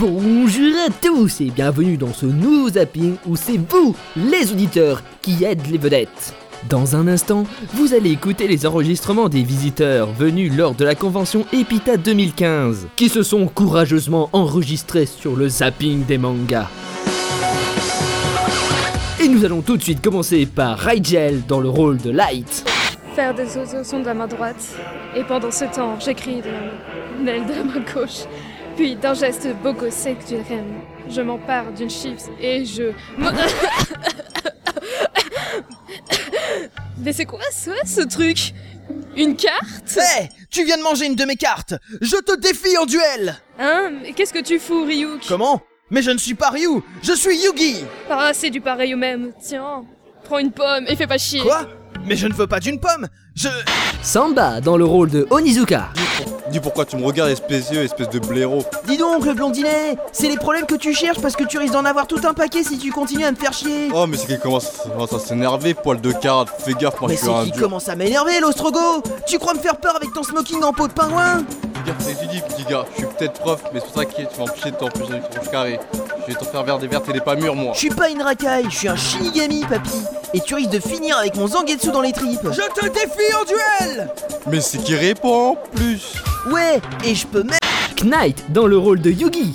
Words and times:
Bonjour 0.00 0.76
à 0.86 0.90
tous 0.92 1.40
et 1.40 1.50
bienvenue 1.50 1.96
dans 1.96 2.12
ce 2.12 2.24
nouveau 2.24 2.68
zapping 2.68 3.16
où 3.26 3.34
c'est 3.34 3.56
vous, 3.56 3.96
les 4.14 4.52
auditeurs, 4.52 5.02
qui 5.22 5.42
aident 5.42 5.66
les 5.66 5.76
vedettes. 5.76 6.34
Dans 6.68 6.94
un 6.94 7.08
instant, 7.08 7.42
vous 7.74 7.94
allez 7.94 8.12
écouter 8.12 8.46
les 8.46 8.64
enregistrements 8.64 9.28
des 9.28 9.42
visiteurs 9.42 10.12
venus 10.12 10.56
lors 10.56 10.76
de 10.76 10.84
la 10.84 10.94
convention 10.94 11.44
Epita 11.52 11.96
2015, 11.96 12.86
qui 12.94 13.08
se 13.08 13.24
sont 13.24 13.48
courageusement 13.48 14.30
enregistrés 14.32 15.06
sur 15.06 15.34
le 15.34 15.48
zapping 15.48 16.04
des 16.04 16.18
mangas. 16.18 16.68
Et 19.20 19.26
nous 19.26 19.44
allons 19.44 19.62
tout 19.62 19.76
de 19.76 19.82
suite 19.82 20.00
commencer 20.00 20.46
par 20.46 20.78
Rigel 20.78 21.42
dans 21.48 21.58
le 21.58 21.70
rôle 21.70 21.96
de 21.96 22.10
Light. 22.10 22.64
Faire 23.16 23.34
des 23.34 23.46
sons 23.48 23.98
de 23.98 24.06
la 24.06 24.14
main 24.14 24.28
droite. 24.28 24.64
Et 25.16 25.24
pendant 25.24 25.50
ce 25.50 25.64
temps, 25.64 25.98
j'écris 25.98 26.40
de 26.40 27.26
la 27.26 27.64
main 27.64 27.82
gauche. 27.92 28.28
Puis 28.78 28.94
d'un 28.94 29.12
geste 29.12 29.48
bogo 29.60 29.90
sec 29.90 30.24
du 30.28 30.36
rem, 30.36 30.80
je 31.10 31.20
m'empare 31.20 31.72
d'une 31.72 31.90
chips 31.90 32.30
et 32.40 32.64
je... 32.64 32.92
Mais 36.98 37.12
c'est 37.12 37.24
quoi 37.24 37.40
ça, 37.50 37.72
ce 37.84 38.02
truc? 38.02 38.54
Une 39.16 39.34
carte? 39.34 39.96
Hé 39.96 40.28
Tu 40.48 40.64
viens 40.64 40.76
de 40.76 40.84
manger 40.84 41.06
une 41.06 41.16
de 41.16 41.24
mes 41.24 41.34
cartes. 41.34 41.74
Je 42.00 42.18
te 42.18 42.38
défie 42.38 42.78
en 42.78 42.86
duel. 42.86 43.34
Hein? 43.58 43.90
Mais 44.00 44.12
qu'est-ce 44.12 44.32
que 44.32 44.44
tu 44.44 44.60
fous, 44.60 44.84
Ryuk? 44.84 45.22
Comment? 45.26 45.60
Mais 45.90 46.00
je 46.00 46.12
ne 46.12 46.18
suis 46.18 46.34
pas 46.34 46.50
Ryu. 46.50 46.80
Je 47.02 47.14
suis 47.14 47.36
Yugi. 47.36 47.84
Ah, 48.08 48.30
c'est 48.32 48.50
du 48.50 48.60
pareil 48.60 48.94
au 48.94 48.96
même. 48.96 49.32
Tiens, 49.42 49.86
prends 50.22 50.38
une 50.38 50.52
pomme 50.52 50.84
et 50.86 50.94
fais 50.94 51.08
pas 51.08 51.18
chier. 51.18 51.40
Quoi? 51.40 51.68
Mais 52.04 52.14
je 52.14 52.28
ne 52.28 52.32
veux 52.32 52.46
pas 52.46 52.60
d'une 52.60 52.78
pomme. 52.78 53.08
Je... 53.34 53.48
Samba 54.02 54.60
dans 54.60 54.76
le 54.76 54.84
rôle 54.84 55.10
de 55.10 55.26
Onizuka. 55.30 55.88
Dis 56.50 56.60
pourquoi 56.60 56.84
tu 56.84 56.96
me 56.96 57.04
regardes, 57.04 57.30
espèce 57.30 57.70
d'yeux, 57.70 57.82
espèce 57.82 58.08
de 58.08 58.18
blaireau. 58.18 58.64
Dis 58.86 58.96
donc, 58.96 59.24
le 59.26 59.34
blondinet 59.34 59.96
C'est 60.12 60.28
les 60.28 60.36
problèmes 60.36 60.66
que 60.66 60.76
tu 60.76 60.94
cherches 60.94 61.20
parce 61.20 61.36
que 61.36 61.44
tu 61.44 61.58
risques 61.58 61.72
d'en 61.74 61.84
avoir 61.84 62.06
tout 62.06 62.20
un 62.24 62.34
paquet 62.34 62.62
si 62.62 62.78
tu 62.78 62.90
continues 62.90 63.24
à 63.24 63.30
me 63.32 63.36
faire 63.36 63.52
chier 63.52 63.88
Oh, 63.94 64.06
mais 64.06 64.16
c'est 64.16 64.26
qu'il 64.26 64.38
commence, 64.38 64.66
à 65.12 65.18
s'énerver, 65.18 65.74
poil 65.74 66.00
de 66.00 66.12
carte. 66.12 66.48
Fais 66.58 66.74
gaffe, 66.74 67.00
moi 67.00 67.08
Mais 67.10 67.16
je 67.16 67.20
suis 67.22 67.30
un 67.30 67.44
c'est 67.44 67.50
dur. 67.50 67.62
commence 67.62 67.88
à 67.88 67.96
m'énerver, 67.96 68.40
l'ostrogo? 68.40 69.02
Tu 69.26 69.38
crois 69.38 69.54
me 69.54 69.58
faire 69.60 69.76
peur 69.76 69.96
avec 69.96 70.12
ton 70.12 70.22
smoking 70.22 70.62
en 70.62 70.72
peau 70.72 70.88
de 70.88 70.92
pingouin 70.92 71.44
gaffe, 71.88 71.96
c'est 72.00 72.14
petit 72.46 72.64
gars. 72.64 72.84
Je 72.92 73.04
suis 73.04 73.06
peut-être 73.06 73.40
prof, 73.40 73.62
mais 73.72 73.80
c'est 73.80 73.86
pour 73.86 73.94
ça 73.96 74.04
que 74.04 74.14
tu 74.16 74.22
vas 74.36 74.42
empêcher 74.44 74.70
de 74.70 74.76
t'empêcher 74.76 75.12
de 75.20 75.34
tronche 75.34 75.50
carré. 75.50 75.80
Je 76.28 76.34
vais 76.34 76.40
t'en 76.40 76.44
faire 76.44 76.62
vers 76.62 76.78
des 76.78 76.88
vertes 76.88 77.08
et 77.08 77.12
des 77.14 77.20
pas 77.22 77.36
mûres, 77.36 77.54
moi. 77.54 77.72
Je 77.72 77.78
suis 77.78 77.88
pas 77.88 78.10
une 78.10 78.20
racaille, 78.20 78.66
je 78.68 78.76
suis 78.76 78.88
un 78.88 78.96
shinigami, 78.96 79.64
papy 79.64 80.02
Et 80.34 80.40
tu 80.40 80.56
risques 80.56 80.68
de 80.68 80.78
finir 80.78 81.16
avec 81.16 81.34
mon 81.36 81.46
zangetsu 81.46 81.90
dans 81.90 82.02
les 82.02 82.12
tripes. 82.12 82.46
Je 82.52 82.80
te 82.80 82.86
défie 82.86 83.34
en 83.34 83.44
duel! 83.44 84.10
Mais 84.46 84.60
c'est 84.60 84.76
qui 84.76 84.94
répond 84.94 85.52
en 85.52 85.54
plus? 85.74 86.12
Ouais, 86.50 86.82
et 87.02 87.14
je 87.14 87.26
peux 87.26 87.42
même... 87.42 87.58
Knight 88.04 88.52
dans 88.52 88.66
le 88.66 88.76
rôle 88.76 89.00
de 89.00 89.10
Yugi. 89.10 89.52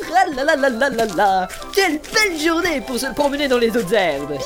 Tralalalala 0.00 1.46
Quelle 1.72 2.00
belle 2.12 2.40
journée 2.44 2.80
pour 2.80 2.98
se 2.98 3.06
promener 3.14 3.46
dans 3.46 3.58
les 3.58 3.70
autres 3.70 3.94
herbes. 3.94 4.36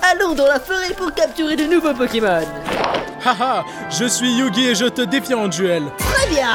Allons 0.00 0.34
dans 0.34 0.46
la 0.46 0.60
forêt 0.60 0.94
pour 0.96 1.12
capturer 1.12 1.56
de 1.56 1.64
nouveaux 1.64 1.94
Pokémon. 1.94 2.46
Haha, 3.24 3.64
je 3.90 4.04
suis 4.04 4.32
Yugi 4.32 4.66
et 4.66 4.74
je 4.76 4.86
te 4.86 5.02
défie 5.02 5.34
en 5.34 5.48
duel. 5.48 5.82
Très 5.98 6.28
bien. 6.28 6.50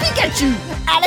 Pikachu. 0.00 0.52
À 0.86 1.00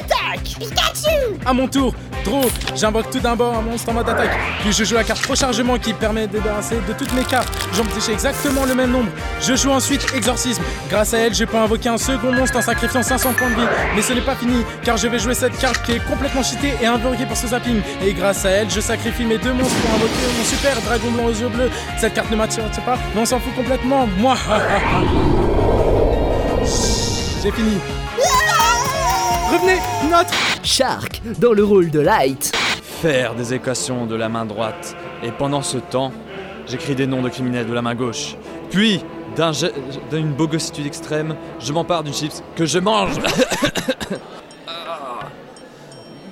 l'attaque 0.59 0.97
À 1.45 1.53
mon 1.53 1.67
tour, 1.67 1.93
Draw, 2.23 2.45
j'invoque 2.75 3.09
tout 3.09 3.19
d'abord 3.19 3.57
un 3.57 3.61
monstre 3.61 3.89
en 3.89 3.93
mode 3.93 4.07
attaque. 4.07 4.31
Puis 4.61 4.71
je 4.71 4.83
joue 4.83 4.95
la 4.95 5.03
carte 5.03 5.25
rechargement 5.25 5.77
qui 5.77 5.93
permet 5.93 6.27
de 6.27 6.33
débarrasser 6.33 6.77
de 6.87 6.93
toutes 6.93 7.13
mes 7.13 7.23
cartes. 7.23 7.51
J'en 7.73 7.83
pioche 7.83 8.09
exactement 8.09 8.65
le 8.65 8.75
même 8.75 8.91
nombre. 8.91 9.09
Je 9.41 9.55
joue 9.55 9.71
ensuite 9.71 10.05
Exorcisme. 10.15 10.61
Grâce 10.89 11.13
à 11.13 11.19
elle, 11.19 11.33
je 11.33 11.45
peux 11.45 11.57
invoquer 11.57 11.89
un 11.89 11.97
second 11.97 12.31
monstre 12.31 12.57
en 12.57 12.61
sacrifiant 12.61 13.03
500 13.03 13.33
points 13.33 13.49
de 13.49 13.55
vie. 13.55 13.67
Mais 13.95 14.01
ce 14.01 14.13
n'est 14.13 14.21
pas 14.21 14.35
fini, 14.35 14.63
car 14.83 14.97
je 14.97 15.07
vais 15.07 15.19
jouer 15.19 15.33
cette 15.33 15.57
carte 15.57 15.83
qui 15.85 15.93
est 15.93 16.05
complètement 16.05 16.43
cheatée 16.43 16.73
et 16.81 16.85
invoquée 16.85 17.25
pour 17.25 17.37
ce 17.37 17.47
zapping. 17.47 17.81
Et 18.05 18.13
grâce 18.13 18.45
à 18.45 18.49
elle, 18.49 18.69
je 18.69 18.79
sacrifie 18.79 19.25
mes 19.25 19.37
deux 19.37 19.53
monstres 19.53 19.75
pour 19.81 19.95
invoquer 19.95 20.13
mon 20.37 20.45
super 20.45 20.81
dragon 20.81 21.11
blanc 21.11 21.25
aux 21.25 21.31
yeux 21.31 21.49
bleus. 21.49 21.69
Cette 21.97 22.13
carte 22.13 22.31
ne 22.31 22.37
m'attire 22.37 22.63
pas, 22.85 22.97
mais 23.13 23.21
on 23.21 23.25
s'en 23.25 23.39
fout 23.39 23.53
complètement. 23.55 24.07
Moi, 24.17 24.35
j'ai 27.43 27.51
fini. 27.51 27.77
Revenez, 29.53 29.77
notre 30.09 30.33
Shark 30.63 31.21
dans 31.37 31.53
le 31.53 31.63
rôle 31.63 31.91
de 31.91 31.99
Light. 31.99 32.51
faire 33.03 33.35
des 33.35 33.53
équations 33.53 34.07
de 34.07 34.15
la 34.15 34.27
main 34.27 34.45
droite. 34.45 34.95
Et 35.21 35.31
pendant 35.31 35.61
ce 35.61 35.77
temps, 35.77 36.11
j'écris 36.65 36.95
des 36.95 37.05
noms 37.05 37.21
de 37.21 37.29
criminels 37.29 37.67
de 37.67 37.73
la 37.73 37.83
main 37.83 37.93
gauche. 37.93 38.35
Puis, 38.71 39.01
d'un 39.35 39.51
d'une 40.09 40.33
bogossitude 40.33 40.87
extrême, 40.87 41.35
je 41.59 41.71
m'empare 41.71 42.03
d'une 42.03 42.15
chips 42.15 42.41
que 42.55 42.65
je 42.65 42.79
mange. 42.79 43.15
Ah. 44.67 45.27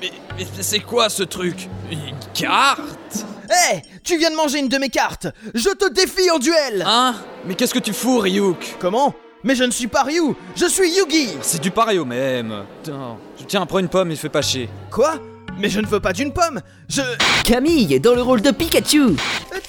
mais 0.02 0.12
mais 0.40 0.46
c'est 0.64 0.80
quoi 0.80 1.10
ce 1.10 1.22
truc? 1.22 1.70
Une 1.92 2.16
carte? 2.34 3.26
Hé 3.50 3.84
Tu 4.04 4.18
viens 4.18 4.32
de 4.32 4.36
manger 4.36 4.60
une 4.60 4.70
de 4.70 4.78
mes 4.78 4.90
cartes 4.90 5.28
Je 5.54 5.70
te 5.70 5.92
défie 5.94 6.32
en 6.32 6.40
duel 6.40 6.84
Hein? 6.88 7.16
Mais 7.46 7.54
qu'est-ce 7.54 7.74
que 7.74 7.80
tu 7.80 7.94
fous, 7.94 8.18
Ryuk? 8.18 8.78
Comment? 8.80 9.14
Mais 9.44 9.56
je 9.56 9.64
ne 9.64 9.72
suis 9.72 9.88
pas 9.88 10.04
Ryu 10.04 10.36
Je 10.56 10.66
suis 10.66 10.90
Yugi. 10.96 11.30
C'est 11.42 11.62
du 11.62 11.72
pareil 11.72 12.00
au 12.00 12.06
même. 12.06 12.64
Putain, 12.84 13.18
tiens, 13.48 13.66
prends 13.66 13.80
une 13.80 13.90
pomme 13.90 14.12
et 14.12 14.16
fais 14.16 14.30
pas 14.30 14.42
chier. 14.42 14.70
Quoi? 14.92 15.16
Mais 15.58 15.70
je 15.70 15.80
ne 15.80 15.88
veux 15.88 16.00
pas 16.00 16.14
d'une 16.14 16.32
pomme. 16.32 16.62
Je... 16.88 17.02
Camille 17.44 18.00
dans 18.00 18.14
le 18.14 18.22
rôle 18.22 18.42
de 18.42 18.52
Pikachu. 18.52 19.16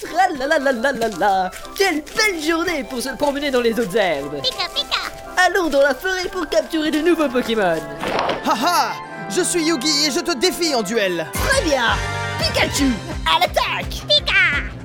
Tralalalala 0.01 1.51
Quelle 1.77 2.03
belle 2.15 2.41
journée 2.41 2.83
pour 2.89 3.01
se 3.01 3.09
promener 3.17 3.51
dans 3.51 3.61
les 3.61 3.73
autres 3.79 3.95
herbes. 3.97 4.41
Allons 5.37 5.69
dans 5.69 5.81
la 5.81 5.95
forêt 5.95 6.29
pour 6.31 6.47
capturer 6.47 6.91
de 6.91 6.99
nouveaux 6.99 7.29
Pokémon. 7.29 7.77
Haha 8.45 8.93
Je 9.29 9.41
suis 9.41 9.63
Yugi 9.63 10.07
et 10.07 10.11
je 10.11 10.19
te 10.19 10.37
défie 10.37 10.73
en 10.75 10.83
duel. 10.83 11.27
Très 11.33 11.63
bien 11.63 12.22
Pikachu 12.39 12.91
À 13.25 13.39
l'attaque 13.39 14.03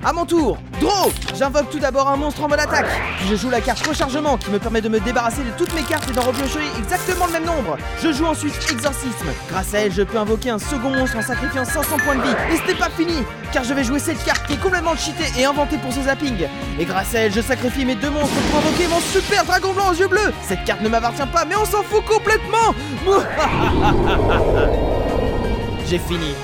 À 0.05 0.13
mon 0.13 0.25
tour, 0.25 0.59
Draw 0.81 1.11
J'invoque 1.37 1.71
tout 1.71 1.79
d'abord 1.79 2.09
un 2.09 2.17
monstre 2.17 2.43
en 2.43 2.49
mode 2.49 2.61
attaque, 2.61 2.87
puis 3.19 3.29
je 3.29 3.37
joue 3.37 3.51
la 3.51 3.61
carte 3.61 3.87
rechargement 3.87 4.37
qui 4.37 4.51
me 4.51 4.59
permet 4.59 4.81
de 4.81 4.89
me 4.89 4.99
débarrasser 4.99 5.43
de 5.43 5.51
toutes 5.57 5.73
mes 5.75 5.83
cartes 5.83 6.09
et 6.11 6.13
d'en 6.13 6.23
repiocher 6.23 6.61
exactement 6.79 7.27
le 7.27 7.33
même 7.33 7.45
nombre. 7.45 7.77
Je 8.03 8.13
joue 8.13 8.27
ensuite 8.27 8.55
Exorcisme. 8.71 9.27
Grâce 9.51 9.75
à 9.75 9.79
elle, 9.81 9.93
je 9.93 10.03
peux 10.03 10.19
invoquer 10.19 10.51
un 10.51 10.59
second 10.59 10.91
monstre 10.91 11.17
en 11.19 11.23
sacrifiant 11.23 11.65
500 11.65 11.97
points 12.05 12.17
de 12.17 12.23
vie. 12.23 12.35
Et 12.53 12.57
ce 12.57 12.67
n'est 12.67 12.79
pas 12.79 12.91
fini, 12.91 13.23
car 13.53 13.65
je 13.65 13.75
vais 13.75 13.85
jouer 13.85 13.99
cette 13.99 14.23
carte 14.25 14.47
qui 14.47 14.55
est 14.55 14.61
complètement 14.61 14.97
cheatée 14.97 15.31
et 15.39 15.45
inventée 15.45 15.79
pour 15.79 15.93
ce 15.93 16.03
zapping. 16.03 16.47
Et 16.79 16.85
grâce 16.85 17.15
à 17.15 17.21
elle, 17.21 17.33
je 17.33 17.41
sacrifie 17.41 17.85
mes 17.85 17.95
deux 17.95 18.11
monstres 18.11 18.35
pour 18.51 18.59
invoquer 18.59 18.89
mon 18.89 19.01
super 19.01 19.45
dragon 19.45 19.73
blanc 19.73 19.91
aux 19.91 19.95
yeux 19.95 20.09
bleus. 20.09 20.33
Cette 20.43 20.65
carte 20.65 20.81
ne 20.81 20.89
m'appartient 20.89 21.27
pas, 21.33 21.45
mais 21.45 21.57
on 21.57 21.65
s'en 21.65 21.83
fout 21.83 22.05
complètement 22.05 22.75
J'ai 25.89 25.99
fini. 25.99 26.35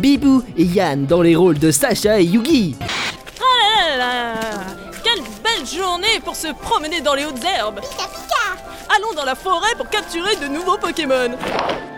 Bibou 0.00 0.42
et 0.56 0.64
Yann 0.64 1.04
dans 1.04 1.20
les 1.20 1.36
rôles 1.36 1.58
de 1.58 1.70
Sacha 1.70 2.20
et 2.20 2.24
Yugi. 2.24 2.74
Ah 3.38 3.88
là 3.90 3.96
là 3.98 4.34
Quelle 5.04 5.22
belle 5.44 5.66
journée 5.66 6.20
pour 6.24 6.34
se 6.34 6.48
promener 6.54 7.02
dans 7.02 7.14
les 7.14 7.26
hautes 7.26 7.44
herbes. 7.44 7.80
Allons 8.96 9.12
dans 9.14 9.26
la 9.26 9.34
forêt 9.34 9.74
pour 9.76 9.88
capturer 9.90 10.36
de 10.36 10.48
nouveaux 10.48 10.78
Pokémon. 10.78 11.36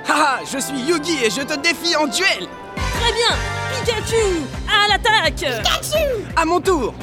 Haha, 0.08 0.40
je 0.52 0.58
suis 0.58 0.80
Yugi 0.80 1.24
et 1.24 1.30
je 1.30 1.42
te 1.42 1.58
défie 1.60 1.94
en 1.96 2.06
duel. 2.06 2.48
Très 2.76 3.12
bien 3.12 3.61
Pikachu 3.84 4.42
À 4.68 4.88
l'attaque 4.88 5.44
À 6.36 6.44
mon 6.44 6.60
tour 6.60 6.94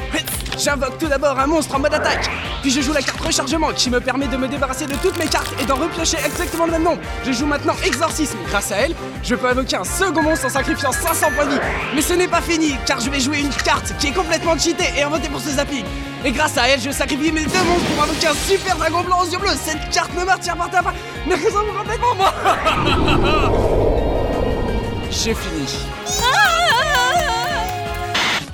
J'invoque 0.58 0.98
tout 0.98 1.08
d'abord 1.08 1.40
un 1.40 1.48
monstre 1.48 1.76
en 1.76 1.80
mode 1.80 1.94
attaque, 1.94 2.30
puis 2.62 2.70
je 2.70 2.82
joue 2.82 2.92
la 2.92 3.02
carte 3.02 3.22
rechargement 3.22 3.72
qui 3.72 3.90
me 3.90 4.02
permet 4.02 4.28
de 4.28 4.36
me 4.36 4.50
débarrasser 4.50 4.88
de 4.88 4.96
toutes 4.96 5.18
mes 5.18 5.28
cartes 5.28 5.54
et 5.62 5.66
d'en 5.66 5.76
repiocher 5.76 6.18
exactement 6.26 6.66
le 6.66 6.74
même 6.74 6.84
nombre. 6.84 7.00
Je 7.26 7.32
joue 7.32 7.46
maintenant 7.46 7.76
Exorcisme. 7.86 8.38
Grâce 8.50 8.74
à 8.74 8.80
elle, 8.80 8.94
je 9.24 9.36
peux 9.36 9.48
invoquer 9.48 9.78
un 9.78 9.86
second 9.86 10.22
monstre 10.22 10.48
en 10.48 10.50
sacrifiant 10.50 10.92
500 10.92 11.28
points 11.34 11.46
de 11.46 11.52
vie. 11.52 11.60
Mais 11.96 12.02
ce 12.02 12.12
n'est 12.14 12.28
pas 12.28 12.42
fini, 12.42 12.76
car 12.86 13.00
je 13.00 13.10
vais 13.10 13.22
jouer 13.22 13.40
une 13.40 13.48
carte 13.50 13.94
qui 14.00 14.08
est 14.08 14.12
complètement 14.12 14.58
cheatée 14.58 14.92
et 14.98 15.04
inventée 15.04 15.30
pour 15.30 15.40
ce 15.40 15.52
zapping. 15.52 15.86
Et 16.26 16.32
grâce 16.32 16.58
à 16.58 16.68
elle, 16.68 16.82
je 16.82 16.92
sacrifie 16.92 17.32
mes 17.32 17.46
deux 17.46 17.64
monstres 17.64 17.88
pour 17.96 18.04
invoquer 18.04 18.28
un 18.28 18.34
super 18.34 18.76
dragon 18.76 19.02
blanc 19.04 19.22
aux 19.22 19.32
yeux 19.32 19.38
bleus. 19.38 19.56
Cette 19.64 19.90
carte 19.92 20.14
ne 20.14 20.26
m'attire 20.26 20.58
pas, 20.58 20.68
pas. 20.68 20.94
Mais 21.26 21.38
ça 21.38 21.64
me 21.64 21.72
complètement 21.78 22.16
moi? 22.16 22.34
J'ai 25.10 25.34
fini. 25.34 25.66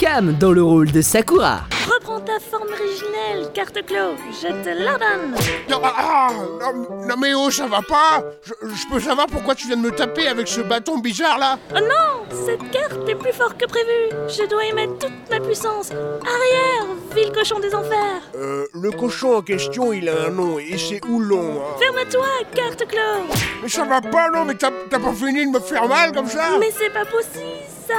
Cam 0.06 0.34
dans 0.34 0.52
le 0.52 0.62
rôle 0.62 0.92
de 0.92 1.02
Sakura. 1.02 1.62
Reprends 1.92 2.20
ta 2.20 2.40
forme 2.40 2.68
originelle, 2.68 3.52
carte 3.56 3.84
clos 3.88 4.14
Je 4.40 4.50
te 4.64 4.70
la 4.70 5.00
donne 5.00 5.34
Non, 5.68 5.80
ah, 5.84 5.94
ah, 5.98 6.32
non, 6.62 7.08
non, 7.08 7.16
mais 7.20 7.34
oh, 7.34 7.50
ça 7.50 7.66
va 7.66 7.82
pas. 7.82 8.24
Je, 8.44 8.54
je 8.68 8.88
peux 8.88 9.00
savoir 9.00 9.26
pourquoi 9.26 9.56
tu 9.56 9.66
viens 9.66 9.78
de 9.78 9.82
me 9.82 9.90
taper 9.90 10.28
avec 10.28 10.48
ce 10.48 10.62
bâton 10.62 11.00
bizarre 11.00 11.40
là. 11.40 11.58
Oh 11.76 11.80
non 11.80 12.38
Cette 12.46 12.70
carte 12.70 13.10
est 13.10 13.16
plus 13.16 13.34
forte 13.34 13.58
que 13.58 13.66
prévu. 13.66 14.12
Je 14.28 14.48
dois 14.48 14.66
y 14.66 14.74
mettre 14.74 15.00
toute 15.00 15.32
ma 15.32 15.40
puissance. 15.40 15.90
Arrière, 15.90 16.86
vil 17.16 17.32
cochon 17.32 17.60
des 17.60 17.74
enfers. 17.74 18.22
Euh, 18.36 18.68
le 18.76 18.92
cochon 18.92 19.38
en 19.38 19.42
question, 19.42 19.92
il 19.92 20.08
a 20.08 20.28
un 20.28 20.30
nom, 20.30 20.60
et 20.60 20.78
c'est 20.78 21.04
Oulon. 21.06 21.64
Hein. 21.64 21.80
Ferme-toi, 21.80 22.28
carte 22.54 22.86
clos. 22.88 23.36
Mais 23.64 23.70
ça 23.70 23.86
va 23.86 24.02
pas, 24.02 24.30
non, 24.30 24.46
mais 24.46 24.54
t'as 24.54 24.70
t'as 24.88 25.00
pas 25.00 25.14
fini 25.14 25.48
de 25.48 25.52
me 25.52 25.60
faire 25.60 25.88
mal 25.88 26.12
comme 26.12 26.28
ça. 26.28 26.60
Mais 26.60 26.70
c'est 26.78 26.94
pas 26.94 27.06
possible, 27.06 27.66
ça 27.88 27.96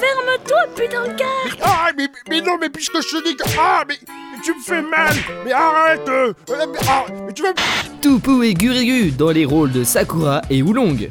Ferme-toi, 0.00 0.58
putain 0.74 1.02
de 1.02 1.18
carte 1.18 1.60
Ah, 1.62 1.90
mais, 1.96 2.08
mais 2.28 2.40
non, 2.40 2.58
mais 2.60 2.68
puisque 2.68 2.96
je 3.00 3.16
te 3.16 3.28
dis 3.28 3.36
que... 3.36 3.44
Ah, 3.58 3.84
mais, 3.88 3.96
mais 4.04 4.42
tu 4.44 4.54
me 4.54 4.60
fais 4.60 4.82
mal 4.82 5.14
Mais 5.44 5.52
arrête 5.52 6.08
euh, 6.08 6.32
euh, 6.50 6.66
mais, 6.72 6.78
ah, 6.88 7.04
mais 7.26 7.32
tu 7.32 7.42
vas... 7.42 7.54
Tupu 8.00 8.46
et 8.46 8.54
Gurigu 8.54 9.10
dans 9.12 9.30
les 9.30 9.44
rôles 9.44 9.72
de 9.72 9.84
Sakura 9.84 10.42
et 10.50 10.62
Oolong. 10.62 11.10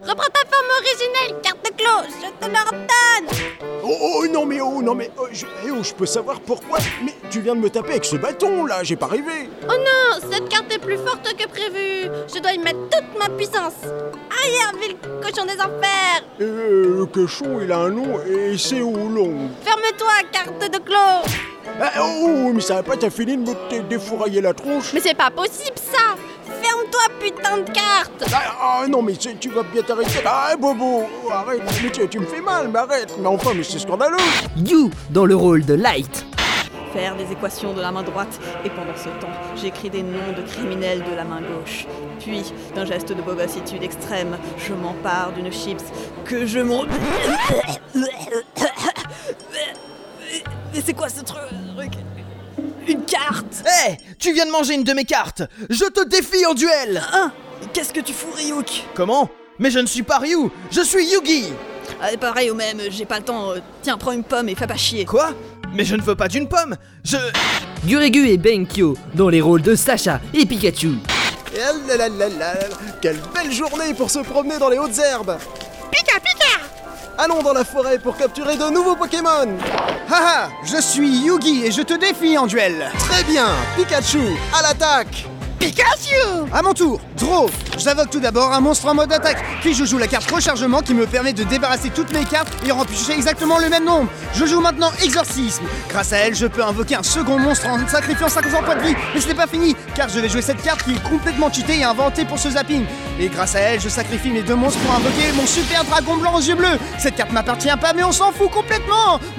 Reprends 0.00 0.30
ta 0.32 0.51
originelle, 0.82 1.40
carte 1.42 1.64
de 1.64 1.70
cloche, 1.76 2.12
je 2.20 2.46
te 2.46 2.50
l'ordonne. 2.50 3.46
Oh, 3.84 3.96
oh, 4.00 4.26
non 4.28 4.46
mais 4.46 4.60
oh 4.60 4.80
non 4.80 4.94
mais 4.94 5.10
oh, 5.18 5.26
je, 5.32 5.44
eh, 5.66 5.70
oh, 5.70 5.82
je 5.82 5.92
peux 5.92 6.06
savoir 6.06 6.40
pourquoi 6.40 6.78
Mais 7.04 7.14
tu 7.30 7.40
viens 7.40 7.54
de 7.54 7.60
me 7.60 7.68
taper 7.68 7.90
avec 7.92 8.04
ce 8.04 8.16
bâton 8.16 8.64
là, 8.64 8.82
j'ai 8.82 8.96
pas 8.96 9.06
rêvé. 9.06 9.48
Oh 9.68 9.72
non, 9.72 10.30
cette 10.30 10.48
carte 10.48 10.72
est 10.72 10.78
plus 10.78 10.98
forte 10.98 11.34
que 11.36 11.48
prévu. 11.48 12.08
Je 12.32 12.40
dois 12.40 12.52
y 12.52 12.58
mettre 12.58 12.78
toute 12.90 13.18
ma 13.18 13.28
puissance. 13.28 13.74
Aïe, 13.84 14.80
ville 14.80 14.96
cochon 15.20 15.44
des 15.46 15.60
enfers. 15.60 16.22
Euh, 16.40 16.98
le 16.98 17.06
cochon 17.06 17.60
il 17.62 17.70
a 17.72 17.78
un 17.78 17.90
nom 17.90 18.20
et 18.24 18.56
c'est 18.56 18.80
Oolong 18.82 19.48
Ferme-toi, 19.64 20.12
carte 20.32 20.72
de 20.72 20.78
cloche 20.78 21.40
Ah, 21.80 21.90
oh, 22.00 22.26
oh, 22.46 22.52
mais 22.54 22.60
ça 22.60 22.74
va 22.76 22.82
pas 22.82 22.96
t'as 22.96 23.10
fini 23.10 23.36
de 23.36 23.42
me 23.42 23.54
dé- 23.70 23.80
défourailler 23.88 24.40
la 24.40 24.54
tronche. 24.54 24.92
Mais 24.94 25.00
c'est 25.00 25.16
pas 25.16 25.30
possible 25.30 25.76
ça 25.76 26.14
putain 27.20 27.58
de 27.58 27.70
carte. 27.70 28.24
Ah, 28.32 28.80
ah, 28.82 28.86
non 28.88 29.02
mais 29.02 29.14
c'est- 29.18 29.38
tu 29.38 29.50
vas 29.50 29.62
bien 29.62 29.82
t'arrêter 29.82 30.20
Ah 30.24 30.54
Bobo, 30.58 31.04
arrête, 31.30 31.62
mais 31.82 31.90
tu, 31.90 32.08
tu 32.08 32.18
me 32.20 32.26
fais 32.26 32.40
mal, 32.40 32.68
mais 32.72 32.78
arrête. 32.78 33.14
Mais 33.18 33.26
enfin, 33.28 33.50
mais 33.54 33.62
c'est 33.62 33.78
scandaleux. 33.78 34.16
You 34.56 34.90
dans 35.10 35.26
le 35.26 35.34
rôle 35.36 35.64
de 35.64 35.74
Light. 35.74 36.26
Faire 36.92 37.16
des 37.16 37.32
équations 37.32 37.72
de 37.72 37.80
la 37.80 37.90
main 37.90 38.02
droite, 38.02 38.38
et 38.66 38.68
pendant 38.70 38.94
ce 38.94 39.08
temps, 39.18 39.32
j'écris 39.56 39.88
des 39.88 40.02
noms 40.02 40.32
de 40.36 40.42
criminels 40.42 41.02
de 41.10 41.14
la 41.16 41.24
main 41.24 41.40
gauche. 41.40 41.86
Puis, 42.20 42.52
d'un 42.74 42.84
geste 42.84 43.08
de 43.12 43.22
bogassitude 43.22 43.82
extrême, 43.82 44.36
je 44.58 44.74
m'empare 44.74 45.32
d'une 45.32 45.50
chips 45.50 45.82
que 46.26 46.44
je 46.44 46.58
m'en... 46.58 46.82
Mais 50.74 50.80
c'est 50.84 50.92
quoi 50.94 51.08
ce 51.08 51.22
truc? 51.22 51.40
Une 52.88 53.04
carte 53.04 53.64
Hé 53.66 53.96
Tu 54.18 54.32
viens 54.32 54.46
de 54.46 54.50
manger 54.50 54.74
une 54.74 54.84
de 54.84 54.92
mes 54.92 55.04
cartes 55.04 55.42
Je 55.70 55.84
te 55.84 56.04
défie 56.08 56.44
en 56.46 56.54
duel 56.54 57.02
Hein 57.12 57.32
Qu'est-ce 57.72 57.92
que 57.92 58.00
tu 58.00 58.12
fous, 58.12 58.32
Ryuk 58.36 58.84
Comment 58.94 59.30
Mais 59.58 59.70
je 59.70 59.78
ne 59.78 59.86
suis 59.86 60.02
pas 60.02 60.18
Ryu 60.18 60.50
Je 60.70 60.80
suis 60.82 61.04
Yugi 61.12 61.46
ah, 62.00 62.08
Pareil 62.20 62.50
au 62.50 62.54
même, 62.54 62.80
j'ai 62.90 63.04
pas 63.04 63.18
le 63.18 63.24
temps. 63.24 63.52
euh, 63.52 63.58
Tiens, 63.82 63.96
prends 63.98 64.12
une 64.12 64.24
pomme 64.24 64.48
et 64.48 64.54
fais 64.54 64.66
pas 64.66 64.76
chier. 64.76 65.04
Quoi 65.04 65.30
Mais 65.74 65.84
je 65.84 65.94
ne 65.96 66.02
veux 66.02 66.16
pas 66.16 66.28
d'une 66.28 66.48
pomme 66.48 66.76
Je... 67.04 67.16
Gurigu 67.86 68.28
et 68.28 68.36
Benkyo 68.38 68.96
dans 69.14 69.28
les 69.28 69.40
rôles 69.40 69.62
de 69.62 69.74
Sacha 69.74 70.20
et 70.34 70.46
Pikachu. 70.46 70.92
Et 71.54 71.58
là 71.88 71.96
là 71.96 72.08
là 72.08 72.28
là, 72.28 72.54
Quelle 73.00 73.20
belle 73.34 73.52
journée 73.52 73.92
pour 73.94 74.10
se 74.10 74.20
promener 74.20 74.58
dans 74.58 74.68
les 74.68 74.78
hautes 74.78 74.98
herbes 74.98 75.36
Pika, 75.90 76.18
pika 76.20 76.31
Allons 77.22 77.40
dans 77.40 77.52
la 77.52 77.64
forêt 77.64 78.00
pour 78.00 78.16
capturer 78.16 78.56
de 78.56 78.68
nouveaux 78.72 78.96
Pokémon 78.96 79.46
Haha, 80.10 80.48
je 80.64 80.82
suis 80.82 81.08
Yugi 81.08 81.64
et 81.64 81.70
je 81.70 81.82
te 81.82 81.94
défie 81.94 82.36
en 82.36 82.48
duel. 82.48 82.90
Très 82.98 83.22
bien 83.22 83.46
Pikachu, 83.76 84.18
à 84.52 84.62
l'attaque 84.62 85.28
Pikachu 85.60 86.16
À 86.52 86.62
mon 86.62 86.74
tour, 86.74 87.00
Draw 87.16 87.48
J'invoque 87.78 88.10
tout 88.10 88.18
d'abord 88.18 88.52
un 88.52 88.60
monstre 88.60 88.86
en 88.88 88.94
mode 88.94 89.12
attaque, 89.12 89.38
puis 89.60 89.72
je 89.72 89.84
joue 89.84 89.98
la 89.98 90.08
carte 90.08 90.28
rechargement 90.30 90.82
qui 90.82 90.94
me 90.94 91.06
permet 91.06 91.32
de 91.32 91.44
débarrasser 91.44 91.90
toutes 91.90 92.12
mes 92.12 92.24
cartes 92.24 92.52
et 92.66 92.72
remplicher 92.72 93.12
exactement 93.12 93.58
le 93.58 93.68
même 93.68 93.84
nombre. 93.84 94.10
Je 94.34 94.44
joue 94.44 94.60
maintenant 94.60 94.90
Exorcisme. 95.02 95.64
Grâce 95.88 96.12
à 96.12 96.18
elle, 96.18 96.34
je 96.34 96.46
peux 96.46 96.62
invoquer 96.62 96.96
un 96.96 97.02
second 97.02 97.38
monstre 97.38 97.68
en 97.68 97.86
sacrifiant 97.88 98.28
50 98.28 98.64
points 98.64 98.76
de 98.76 98.82
vie. 98.82 98.94
Mais 99.14 99.20
ce 99.20 99.28
n'est 99.28 99.34
pas 99.34 99.46
fini, 99.46 99.74
car 99.94 100.08
je 100.08 100.20
vais 100.20 100.28
jouer 100.28 100.42
cette 100.42 100.62
carte 100.62 100.82
qui 100.82 100.94
est 100.94 101.02
complètement 101.08 101.52
cheatée 101.52 101.78
et 101.78 101.84
inventée 101.84 102.24
pour 102.24 102.38
ce 102.38 102.50
zapping. 102.50 102.84
Et 103.22 103.28
grâce 103.28 103.54
à 103.54 103.60
elle, 103.60 103.80
je 103.80 103.88
sacrifie 103.88 104.30
mes 104.30 104.42
deux 104.42 104.56
monstres 104.56 104.80
pour 104.80 104.96
invoquer 104.96 105.30
mon 105.36 105.46
super 105.46 105.84
dragon 105.84 106.16
blanc 106.16 106.34
aux 106.34 106.40
yeux 106.40 106.56
bleus. 106.56 106.76
Cette 106.98 107.14
carte 107.14 107.30
m'appartient 107.30 107.68
pas, 107.80 107.92
mais 107.92 108.02
on 108.02 108.10
s'en 108.10 108.32
fout 108.32 108.50
complètement 108.50 109.20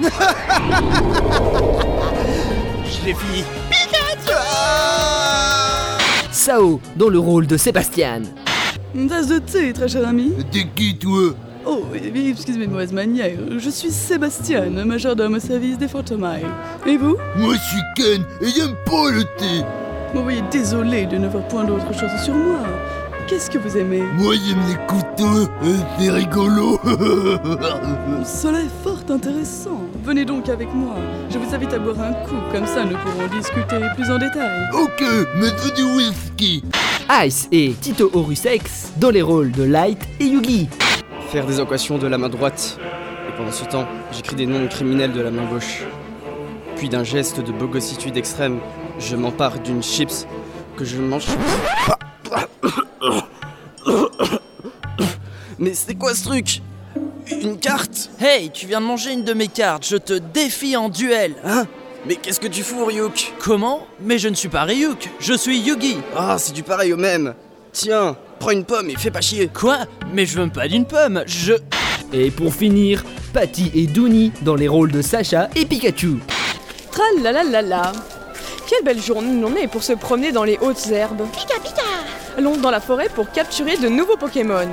Je 2.86 3.04
l'ai 3.04 3.12
fini. 3.12 3.44
Sao 6.32 6.80
dans 6.96 7.10
le 7.10 7.18
rôle 7.18 7.46
de 7.46 7.58
Sébastien. 7.58 8.22
Une 8.94 9.06
tasse 9.06 9.26
de 9.26 9.38
thé, 9.38 9.74
très 9.74 9.88
cher 9.88 10.08
ami. 10.08 10.32
T'es 10.50 10.66
qui, 10.74 10.96
toi? 10.96 11.34
Oh, 11.66 11.84
excusez 11.94 12.58
mes 12.58 12.66
mauvaises 12.66 12.92
manières. 12.92 13.36
Je 13.58 13.68
suis 13.68 13.90
Sébastien, 13.90 14.70
majordome 14.70 15.34
au 15.34 15.40
service 15.40 15.76
des 15.76 15.88
Fantomailles. 15.88 16.46
Et 16.86 16.96
vous? 16.96 17.18
Moi, 17.36 17.52
je 17.54 17.60
suis 17.60 17.82
Ken 17.96 18.24
et 18.40 18.48
j'aime 18.48 18.76
pas 18.86 19.10
le 19.10 19.24
thé 19.36 19.62
Vous 20.14 20.22
voyez, 20.22 20.42
désolé 20.50 21.04
de 21.04 21.18
ne 21.18 21.28
voir 21.28 21.46
point 21.48 21.64
d'autre 21.64 21.92
chose 21.92 22.22
sur 22.22 22.32
moi. 22.32 22.60
Qu'est-ce 23.26 23.50
que 23.50 23.56
vous 23.56 23.76
aimez? 23.78 24.02
Moi, 24.18 24.34
j'aime 24.34 24.60
les 24.68 24.76
couteaux, 24.86 25.48
euh, 25.62 25.76
c'est 25.98 26.10
rigolo 26.10 26.78
Cela 28.24 28.60
est 28.60 28.82
fort 28.82 29.00
intéressant. 29.08 29.80
Venez 30.04 30.26
donc 30.26 30.50
avec 30.50 30.72
moi. 30.74 30.96
Je 31.30 31.38
vous 31.38 31.54
invite 31.54 31.72
à 31.72 31.78
boire 31.78 32.00
un 32.00 32.12
coup, 32.26 32.36
comme 32.52 32.66
ça 32.66 32.84
nous 32.84 32.96
pourrons 32.98 33.26
discuter 33.28 33.80
plus 33.96 34.10
en 34.10 34.18
détail. 34.18 34.68
Ok, 34.74 35.02
mais 35.36 35.46
c'est 35.56 35.74
du 35.74 35.84
whisky 35.84 36.62
Ice 37.24 37.48
et 37.50 37.72
Tito 37.80 38.10
Orusex 38.12 38.92
dans 38.98 39.10
les 39.10 39.22
rôles 39.22 39.52
de 39.52 39.62
Light 39.62 40.02
et 40.20 40.24
Yugi. 40.26 40.68
Faire 41.28 41.46
des 41.46 41.60
équations 41.60 41.96
de 41.96 42.06
la 42.06 42.18
main 42.18 42.28
droite. 42.28 42.78
Et 43.28 43.36
pendant 43.38 43.52
ce 43.52 43.64
temps, 43.64 43.86
j'écris 44.12 44.36
des 44.36 44.46
noms 44.46 44.60
de 44.60 44.68
criminels 44.68 45.12
de 45.12 45.22
la 45.22 45.30
main 45.30 45.46
gauche. 45.50 45.82
Puis 46.76 46.90
d'un 46.90 47.04
geste 47.04 47.40
de 47.40 47.52
bogossitude 47.52 48.18
extrême, 48.18 48.58
je 48.98 49.16
m'empare 49.16 49.60
d'une 49.60 49.82
chips 49.82 50.26
que 50.76 50.84
je 50.84 50.98
mange. 50.98 51.26
Mais 55.58 55.74
c'est 55.74 55.94
quoi 55.94 56.14
ce 56.14 56.24
truc? 56.24 56.60
Une 57.30 57.58
carte? 57.58 58.10
Hey, 58.20 58.50
tu 58.50 58.66
viens 58.66 58.80
de 58.80 58.86
manger 58.86 59.12
une 59.12 59.24
de 59.24 59.32
mes 59.32 59.48
cartes, 59.48 59.86
je 59.86 59.96
te 59.96 60.14
défie 60.14 60.76
en 60.76 60.88
duel 60.88 61.34
Hein? 61.44 61.66
Mais 62.06 62.16
qu'est-ce 62.16 62.38
que 62.38 62.48
tu 62.48 62.62
fous, 62.62 62.84
Ryuk? 62.84 63.32
Comment? 63.38 63.86
Mais 64.02 64.18
je 64.18 64.28
ne 64.28 64.34
suis 64.34 64.50
pas 64.50 64.64
Ryuk, 64.64 65.08
je 65.20 65.32
suis 65.32 65.58
Yugi. 65.58 65.96
Ah, 66.14 66.36
c'est 66.38 66.52
du 66.52 66.62
pareil 66.62 66.92
au 66.92 66.98
même. 66.98 67.34
Tiens, 67.72 68.14
prends 68.38 68.50
une 68.50 68.64
pomme 68.64 68.90
et 68.90 68.96
fais 68.96 69.10
pas 69.10 69.22
chier. 69.22 69.48
Quoi? 69.48 69.78
Mais 70.12 70.26
je 70.26 70.38
veux 70.38 70.50
pas 70.50 70.68
d'une 70.68 70.84
pomme, 70.84 71.24
je... 71.26 71.54
Et 72.12 72.30
pour 72.30 72.52
finir, 72.54 73.02
Patty 73.32 73.70
et 73.74 73.86
Dooney 73.86 74.32
dans 74.42 74.54
les 74.54 74.68
rôles 74.68 74.92
de 74.92 75.00
Sacha 75.00 75.48
et 75.56 75.64
Pikachu. 75.64 76.18
Tralalalala. 76.92 77.92
Quelle 78.68 78.84
belle 78.84 79.00
journée 79.00 79.40
l'on 79.40 79.56
est 79.56 79.66
pour 79.66 79.82
se 79.82 79.94
promener 79.94 80.30
dans 80.30 80.44
les 80.44 80.58
hautes 80.60 80.86
herbes. 80.90 81.22
Pika, 81.32 81.58
pika 81.60 81.83
Allons 82.36 82.56
dans 82.56 82.70
la 82.70 82.80
forêt 82.80 83.08
pour 83.08 83.30
capturer 83.30 83.76
de 83.76 83.88
nouveaux 83.88 84.16
Pokémon. 84.16 84.68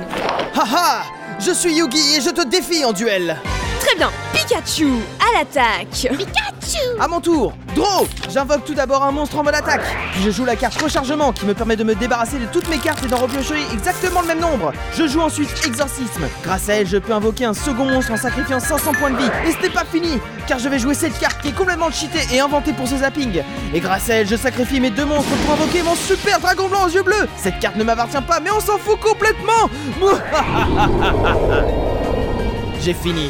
Haha 0.54 1.04
Je 1.38 1.52
suis 1.52 1.74
Yugi 1.74 2.16
et 2.16 2.20
je 2.20 2.30
te 2.30 2.44
défie 2.46 2.84
en 2.84 2.92
duel 2.92 3.36
Très 3.84 3.96
bien, 3.96 4.10
Pikachu, 4.32 4.86
à 5.18 5.38
l'attaque 5.38 5.88
Pikachu 5.90 6.78
À 7.00 7.08
mon 7.08 7.20
tour, 7.20 7.52
Draw 7.74 8.06
J'invoque 8.30 8.64
tout 8.64 8.74
d'abord 8.74 9.02
un 9.02 9.10
monstre 9.10 9.36
en 9.38 9.42
mode 9.42 9.56
attaque, 9.56 9.82
puis 10.12 10.22
je 10.22 10.30
joue 10.30 10.44
la 10.44 10.54
carte 10.54 10.80
rechargement 10.80 11.32
qui 11.32 11.44
me 11.46 11.52
permet 11.52 11.74
de 11.74 11.82
me 11.82 11.96
débarrasser 11.96 12.38
de 12.38 12.46
toutes 12.46 12.68
mes 12.68 12.78
cartes 12.78 13.04
et 13.04 13.08
d'en 13.08 13.16
repiocher 13.16 13.56
exactement 13.72 14.20
le 14.20 14.28
même 14.28 14.38
nombre. 14.38 14.72
Je 14.96 15.08
joue 15.08 15.20
ensuite 15.20 15.48
Exorcisme. 15.66 16.28
Grâce 16.44 16.68
à 16.68 16.74
elle, 16.74 16.86
je 16.86 16.96
peux 16.96 17.12
invoquer 17.12 17.44
un 17.44 17.54
second 17.54 17.84
monstre 17.84 18.12
en 18.12 18.16
sacrifiant 18.16 18.60
500 18.60 18.92
points 18.92 19.10
de 19.10 19.16
vie. 19.16 19.30
Et 19.48 19.50
ce 19.50 19.60
n'est 19.60 19.70
pas 19.70 19.84
fini, 19.84 20.20
car 20.46 20.60
je 20.60 20.68
vais 20.68 20.78
jouer 20.78 20.94
cette 20.94 21.18
carte 21.18 21.42
qui 21.42 21.48
est 21.48 21.56
complètement 21.56 21.90
cheatée 21.90 22.24
et 22.32 22.38
inventée 22.38 22.72
pour 22.72 22.86
ce 22.86 22.98
zapping. 22.98 23.42
Et 23.74 23.80
grâce 23.80 24.08
à 24.10 24.14
elle, 24.14 24.28
je 24.28 24.36
sacrifie 24.36 24.78
mes 24.78 24.90
deux 24.90 25.06
monstres 25.06 25.34
pour 25.44 25.54
invoquer 25.54 25.82
mon 25.82 25.96
super 25.96 26.38
dragon 26.38 26.68
blanc 26.68 26.84
aux 26.86 26.90
yeux 26.90 27.02
bleus. 27.02 27.26
Cette 27.36 27.58
carte 27.58 27.74
ne 27.74 27.82
m'appartient 27.82 28.22
pas, 28.28 28.38
mais 28.38 28.50
on 28.52 28.60
s'en 28.60 28.78
fout 28.78 29.00
complètement 29.00 29.68
J'ai 32.80 32.94
fini. 32.94 33.28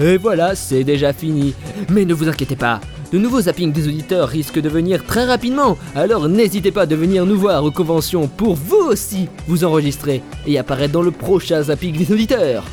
Et 0.00 0.16
voilà, 0.16 0.54
c'est 0.54 0.84
déjà 0.84 1.12
fini. 1.12 1.54
Mais 1.90 2.04
ne 2.04 2.14
vous 2.14 2.28
inquiétez 2.28 2.56
pas, 2.56 2.80
de 3.10 3.18
nouveaux 3.18 3.40
zappings 3.40 3.72
des 3.72 3.88
auditeurs 3.88 4.28
risquent 4.28 4.60
de 4.60 4.68
venir 4.68 5.04
très 5.06 5.24
rapidement, 5.24 5.76
alors 5.94 6.28
n'hésitez 6.28 6.70
pas 6.70 6.86
de 6.86 6.94
venir 6.94 7.26
nous 7.26 7.38
voir 7.38 7.64
aux 7.64 7.70
conventions 7.70 8.28
pour 8.28 8.54
vous 8.54 8.76
aussi 8.76 9.28
vous 9.46 9.64
enregistrer 9.64 10.22
et 10.46 10.58
apparaître 10.58 10.92
dans 10.92 11.02
le 11.02 11.10
prochain 11.10 11.62
zapping 11.62 11.96
des 11.96 12.12
auditeurs. 12.12 12.64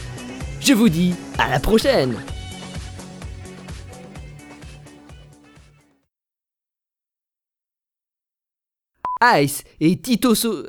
Je 0.60 0.74
vous 0.74 0.90
dis 0.90 1.14
à 1.38 1.50
la 1.50 1.60
prochaine 1.60 2.16
Ice 9.24 9.64
et 9.80 9.98
Tito 10.02 10.36
So... 10.36 10.68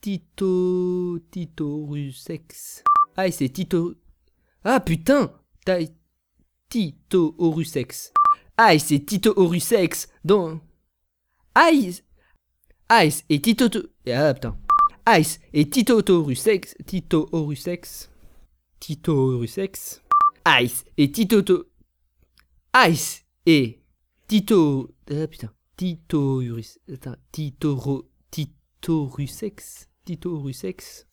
Tito... 0.00 1.18
Tito 1.30 1.86
Rusex. 1.86 2.84
Ice 3.18 3.40
et 3.40 3.48
Tito... 3.48 3.94
Ah 4.64 4.80
putain 4.80 5.32
Tai... 5.64 5.88
Tito 6.68 7.34
Orusex. 7.38 8.12
Ice 8.58 8.92
et 8.92 9.04
Tito 9.04 9.34
Orusex 9.36 10.08
dans... 10.24 10.60
Ice... 11.70 12.02
Ice 12.90 13.24
et 13.28 13.40
Tito... 13.42 13.68
To- 13.68 13.88
Ah 14.06 14.32
putain. 14.32 14.56
Ice 15.18 15.38
et 15.52 15.68
Tito 15.68 16.00
Orusex... 16.08 16.74
Tito 16.86 17.28
Orusex... 17.32 18.10
Tito 18.80 19.12
Orusex... 19.34 20.00
Ice 20.62 20.84
et 20.96 21.12
Tito... 21.12 21.42
To- 21.42 21.66
Ice 22.88 23.24
et 23.44 23.82
Tito... 24.28 24.94
Ah 25.10 25.26
putain. 25.26 25.50
Tito. 25.76 26.42
Attends. 26.90 27.16
Tito... 27.32 28.08
Tito 28.30 29.04
Rusex... 29.06 29.88
Tito 30.04 30.38
Rusex... 30.38 31.06